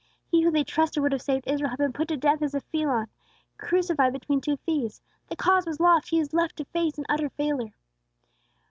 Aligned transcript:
He 0.31 0.41
who 0.41 0.49
they 0.49 0.63
trusted 0.63 1.03
would 1.03 1.11
have 1.11 1.21
saved 1.21 1.47
Israel 1.47 1.69
had 1.69 1.77
been 1.77 1.93
put 1.93 2.07
to 2.07 2.17
death 2.17 2.41
as 2.41 2.55
a 2.55 2.59
felon, 2.61 3.07
crucified 3.59 4.13
between 4.13 4.41
two 4.41 4.57
thieves! 4.65 4.99
The 5.27 5.35
cause 5.35 5.67
was 5.67 5.79
lost; 5.79 6.09
he 6.09 6.17
was 6.17 6.33
left 6.33 6.55
to 6.57 6.65
face 6.65 6.97
an 6.97 7.05
utter 7.07 7.29
failure. 7.29 7.75